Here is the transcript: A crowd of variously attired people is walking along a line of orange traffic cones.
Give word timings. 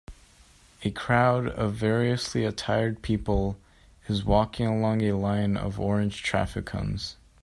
A 0.81 0.89
crowd 0.89 1.47
of 1.49 1.75
variously 1.75 2.43
attired 2.43 3.03
people 3.03 3.59
is 4.07 4.25
walking 4.25 4.65
along 4.65 5.03
a 5.03 5.11
line 5.15 5.55
of 5.55 5.79
orange 5.79 6.23
traffic 6.23 6.65
cones. 6.65 7.17